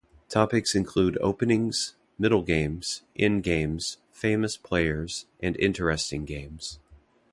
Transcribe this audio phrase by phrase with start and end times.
[0.29, 6.79] Topics include openings, middlegames, endgames, famous players, and interesting games.